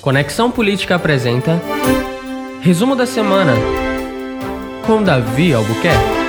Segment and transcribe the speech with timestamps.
[0.00, 1.60] Conexão Política apresenta
[2.62, 3.52] Resumo da Semana
[4.86, 6.19] com Davi Albuquerque.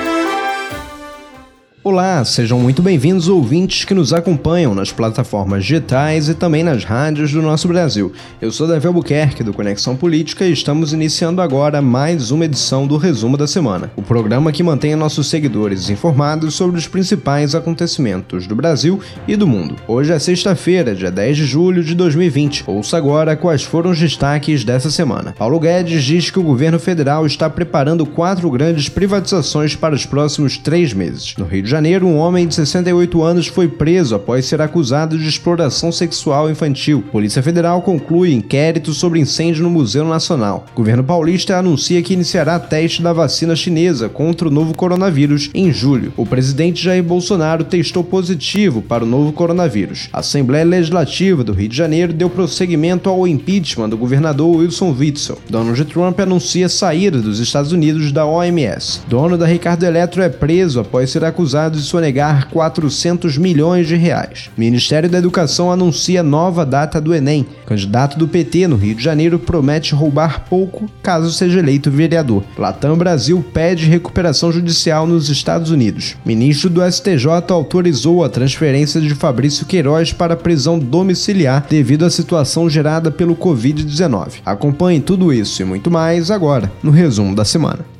[1.84, 7.32] Olá, sejam muito bem-vindos ouvintes que nos acompanham nas plataformas digitais e também nas rádios
[7.32, 8.12] do nosso Brasil.
[8.40, 12.96] Eu sou Davi Albuquerque do Conexão Política e estamos iniciando agora mais uma edição do
[12.96, 18.54] Resumo da Semana, o programa que mantém nossos seguidores informados sobre os principais acontecimentos do
[18.54, 19.74] Brasil e do mundo.
[19.88, 22.62] Hoje é sexta-feira, dia 10 de julho de 2020.
[22.64, 25.34] Ouça agora quais foram os destaques dessa semana.
[25.36, 30.56] Paulo Guedes diz que o governo federal está preparando quatro grandes privatizações para os próximos
[30.56, 31.34] três meses.
[31.36, 35.26] No Rio de Janeiro, um homem de 68 anos foi preso após ser acusado de
[35.26, 37.02] exploração sexual infantil.
[37.10, 40.66] Polícia Federal conclui inquérito sobre incêndio no Museu Nacional.
[40.74, 46.12] Governo paulista anuncia que iniciará teste da vacina chinesa contra o novo coronavírus em julho.
[46.14, 50.10] O presidente Jair Bolsonaro testou positivo para o novo coronavírus.
[50.12, 55.38] A Assembleia Legislativa do Rio de Janeiro deu prosseguimento ao impeachment do governador Wilson Witzel.
[55.48, 59.00] Donald Trump anuncia saída dos Estados Unidos da OMS.
[59.08, 63.94] Dono da Ricardo Eletro é preso após ser acusado acusado de sonegar 400 milhões de
[63.94, 64.50] reais.
[64.56, 67.46] Ministério da Educação anuncia nova data do Enem.
[67.66, 72.42] Candidato do PT no Rio de Janeiro promete roubar pouco caso seja eleito vereador.
[72.58, 76.16] Latam Brasil pede recuperação judicial nos Estados Unidos.
[76.24, 82.68] Ministro do STJ autorizou a transferência de Fabrício Queiroz para prisão domiciliar devido à situação
[82.68, 84.40] gerada pelo Covid-19.
[84.44, 87.91] Acompanhe tudo isso e muito mais agora no resumo da semana.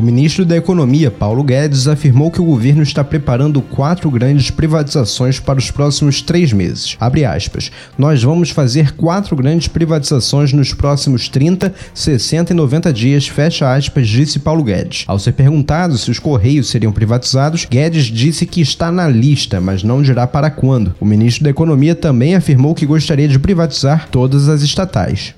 [0.00, 5.38] O ministro da Economia, Paulo Guedes, afirmou que o governo está preparando quatro grandes privatizações
[5.38, 6.96] para os próximos três meses.
[7.30, 7.70] Aspas.
[7.98, 14.08] Nós vamos fazer quatro grandes privatizações nos próximos 30, 60 e 90 dias, fecha aspas,
[14.08, 15.04] disse Paulo Guedes.
[15.06, 19.82] Ao ser perguntado se os Correios seriam privatizados, Guedes disse que está na lista, mas
[19.82, 20.94] não dirá para quando.
[20.98, 25.34] O ministro da Economia também afirmou que gostaria de privatizar todas as estatais.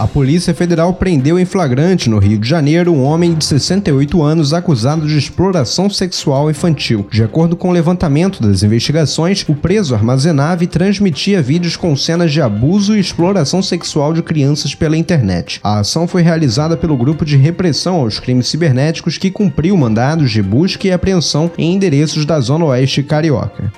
[0.00, 4.54] A Polícia Federal prendeu em flagrante no Rio de Janeiro um homem de 68 anos
[4.54, 7.06] acusado de exploração sexual infantil.
[7.12, 12.32] De acordo com o levantamento das investigações, o preso armazenava e transmitia vídeos com cenas
[12.32, 15.60] de abuso e exploração sexual de crianças pela internet.
[15.62, 20.42] A ação foi realizada pelo Grupo de Repressão aos Crimes Cibernéticos que cumpriu mandados de
[20.42, 23.70] busca e apreensão em endereços da Zona Oeste Carioca.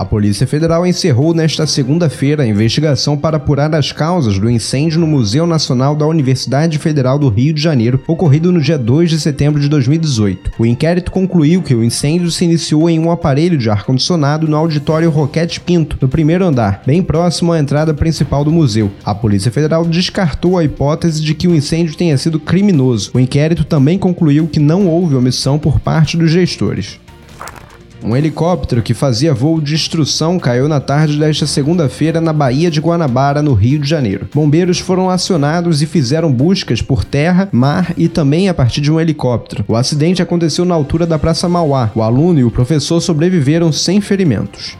[0.00, 5.06] A Polícia Federal encerrou nesta segunda-feira a investigação para apurar as causas do incêndio no
[5.06, 9.60] Museu Nacional da Universidade Federal do Rio de Janeiro, ocorrido no dia 2 de setembro
[9.60, 10.52] de 2018.
[10.58, 15.10] O inquérito concluiu que o incêndio se iniciou em um aparelho de ar-condicionado no auditório
[15.10, 18.90] Roquete Pinto, no primeiro andar, bem próximo à entrada principal do museu.
[19.04, 23.10] A Polícia Federal descartou a hipótese de que o incêndio tenha sido criminoso.
[23.12, 26.98] O inquérito também concluiu que não houve omissão por parte dos gestores.
[28.02, 32.80] Um helicóptero que fazia voo de instrução caiu na tarde desta segunda-feira na Baía de
[32.80, 34.28] Guanabara, no Rio de Janeiro.
[34.34, 38.98] Bombeiros foram acionados e fizeram buscas por terra, mar e também a partir de um
[38.98, 39.64] helicóptero.
[39.68, 41.90] O acidente aconteceu na altura da Praça Mauá.
[41.94, 44.76] O aluno e o professor sobreviveram sem ferimentos.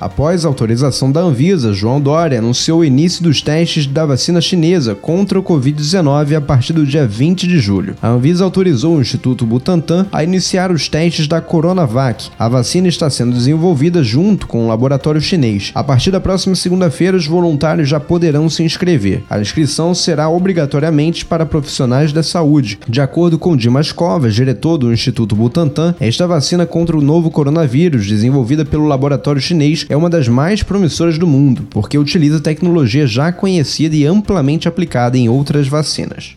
[0.00, 5.38] Após autorização da Anvisa, João Dória anunciou o início dos testes da vacina chinesa contra
[5.38, 7.94] o Covid-19 a partir do dia 20 de julho.
[8.00, 12.30] A Anvisa autorizou o Instituto Butantan a iniciar os testes da Coronavac.
[12.38, 15.70] A vacina está sendo desenvolvida junto com o um laboratório chinês.
[15.74, 19.22] A partir da próxima segunda-feira, os voluntários já poderão se inscrever.
[19.28, 22.78] A inscrição será obrigatoriamente para profissionais da saúde.
[22.88, 28.06] De acordo com Dimas Covas, diretor do Instituto Butantan, esta vacina contra o novo coronavírus,
[28.06, 33.32] desenvolvida pelo laboratório chinês, é uma das mais promissoras do mundo, porque utiliza tecnologia já
[33.32, 36.36] conhecida e amplamente aplicada em outras vacinas.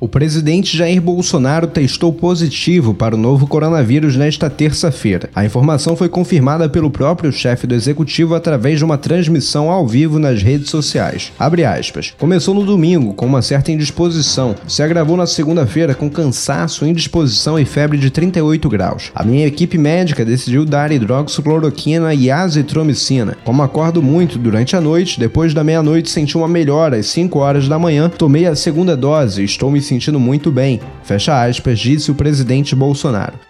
[0.00, 5.28] O presidente Jair Bolsonaro testou positivo para o novo coronavírus nesta terça-feira.
[5.34, 10.18] A informação foi confirmada pelo próprio chefe do executivo através de uma transmissão ao vivo
[10.18, 11.30] nas redes sociais.
[11.38, 12.14] Abre aspas.
[12.18, 14.54] Começou no domingo com uma certa indisposição.
[14.66, 19.12] Se agravou na segunda-feira com cansaço, indisposição e febre de 38 graus.
[19.14, 23.36] A minha equipe médica decidiu dar hidroxicloroquina e azitromicina.
[23.44, 27.68] Como acordo muito durante a noite, depois da meia-noite senti uma melhora às 5 horas
[27.68, 32.10] da manhã, tomei a segunda dose e estou me sentindo muito bem, fecha aspas, disse
[32.10, 33.49] o presidente Bolsonaro.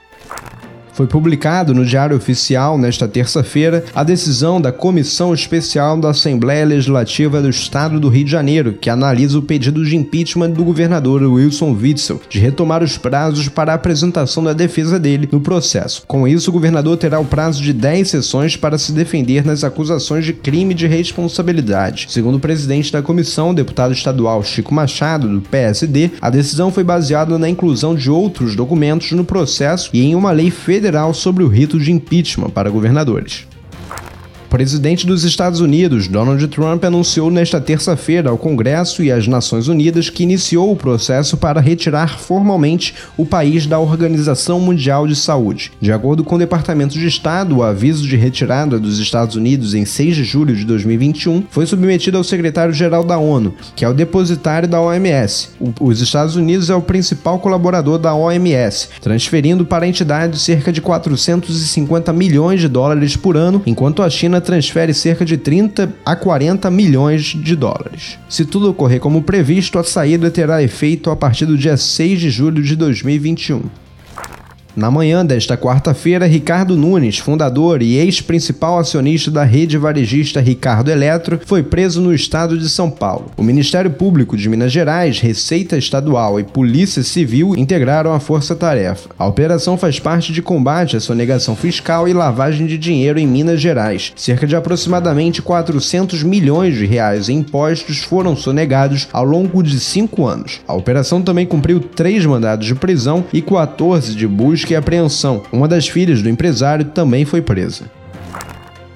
[0.92, 7.40] Foi publicado no Diário Oficial nesta terça-feira a decisão da Comissão Especial da Assembleia Legislativa
[7.40, 11.72] do Estado do Rio de Janeiro, que analisa o pedido de impeachment do governador Wilson
[11.72, 16.02] Witzel de retomar os prazos para a apresentação da defesa dele no processo.
[16.06, 20.24] Com isso, o governador terá o prazo de 10 sessões para se defender nas acusações
[20.24, 22.06] de crime de responsabilidade.
[22.10, 27.38] Segundo o presidente da comissão, deputado estadual Chico Machado, do PSD, a decisão foi baseada
[27.38, 31.48] na inclusão de outros documentos no processo e em uma lei federal federal sobre o
[31.48, 33.46] rito de impeachment para governadores.
[34.50, 40.10] Presidente dos Estados Unidos, Donald Trump, anunciou nesta terça-feira ao Congresso e às Nações Unidas
[40.10, 45.70] que iniciou o processo para retirar formalmente o país da Organização Mundial de Saúde.
[45.80, 49.84] De acordo com o Departamento de Estado, o aviso de retirada dos Estados Unidos em
[49.84, 54.68] 6 de julho de 2021 foi submetido ao secretário-geral da ONU, que é o depositário
[54.68, 55.50] da OMS.
[55.80, 60.80] Os Estados Unidos é o principal colaborador da OMS, transferindo para a entidade cerca de
[60.80, 66.70] 450 milhões de dólares por ano, enquanto a China transfere cerca de 30 a 40
[66.70, 68.18] milhões de dólares.
[68.28, 72.30] Se tudo ocorrer como previsto, a saída terá efeito a partir do dia 6 de
[72.30, 73.62] julho de 2021.
[74.76, 81.40] Na manhã desta quarta-feira, Ricardo Nunes, fundador e ex-principal acionista da rede varejista Ricardo Eletro,
[81.44, 83.32] foi preso no estado de São Paulo.
[83.36, 89.10] O Ministério Público de Minas Gerais, Receita Estadual e Polícia Civil integraram a força-tarefa.
[89.18, 93.60] A operação faz parte de combate à sonegação fiscal e lavagem de dinheiro em Minas
[93.60, 94.12] Gerais.
[94.14, 100.26] Cerca de aproximadamente 400 milhões de reais em impostos foram sonegados ao longo de cinco
[100.26, 100.60] anos.
[100.68, 105.42] A operação também cumpriu três mandados de prisão e 14 de busca busca e apreensão.
[105.50, 107.84] Uma das filhas do empresário também foi presa.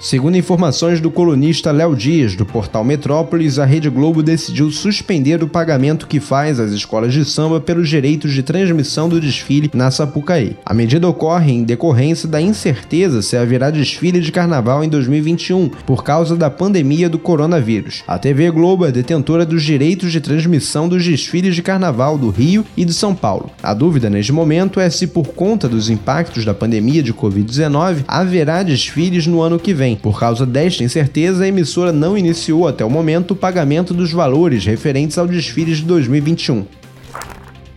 [0.05, 5.49] Segundo informações do colunista Léo Dias, do portal Metrópolis, a Rede Globo decidiu suspender o
[5.49, 10.59] pagamento que faz às escolas de samba pelos direitos de transmissão do desfile na Sapucaí.
[10.63, 16.05] A medida ocorre em decorrência da incerteza se haverá desfile de carnaval em 2021, por
[16.05, 18.03] causa da pandemia do coronavírus.
[18.07, 22.63] A TV Globo é detentora dos direitos de transmissão dos desfiles de carnaval do Rio
[22.77, 23.51] e de São Paulo.
[23.63, 28.63] A dúvida neste momento é se, por conta dos impactos da pandemia de Covid-19, haverá
[28.63, 32.91] desfiles no ano que vem por causa desta incerteza, a emissora não iniciou até o
[32.91, 36.65] momento o pagamento dos valores referentes ao desfile de 2021.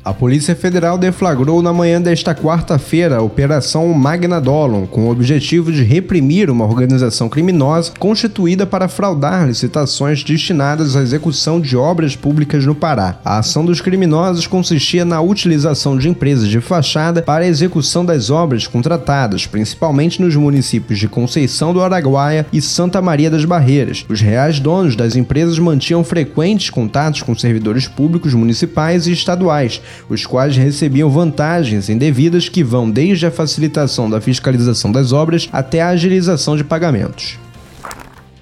[0.08, 5.84] A Polícia Federal deflagrou na manhã desta quarta-feira a Operação Magnadolon, com o objetivo de
[5.84, 12.74] reprimir uma organização criminosa constituída para fraudar licitações destinadas à execução de obras públicas no
[12.74, 13.20] Pará.
[13.26, 18.30] A ação dos criminosos consistia na utilização de empresas de fachada para a execução das
[18.30, 24.06] obras contratadas, principalmente nos municípios de Conceição do Araguaia e Santa Maria das Barreiras.
[24.08, 30.26] Os reais donos das empresas mantinham frequentes contatos com servidores públicos municipais e estaduais os
[30.26, 35.90] quais recebiam vantagens indevidas que vão desde a facilitação da fiscalização das obras até a
[35.90, 37.38] agilização de pagamentos.